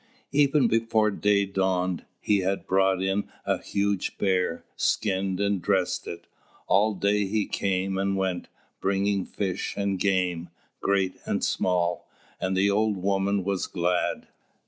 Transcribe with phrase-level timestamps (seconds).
[0.31, 6.25] Even before day dawned, he had brought in a huge bear, skinned and dressed it.
[6.65, 8.47] All day he came and went,
[8.79, 12.09] bringing fish and game, great and small,
[12.39, 14.27] and the old woman was glad.